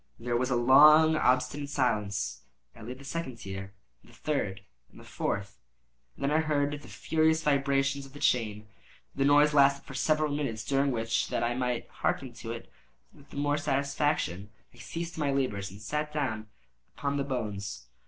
[0.19, 2.41] There was then a long and obstinate silence.
[2.75, 5.59] I laid the second tier, and the third, and the fourth;
[6.15, 8.65] and then I heard the furious vibrations of the chain.
[9.13, 12.73] The noise lasted for several minutes, during which, that I might hearken to it
[13.13, 16.47] with the more satisfaction, I ceased my labors and sat down
[16.97, 17.85] upon the bones.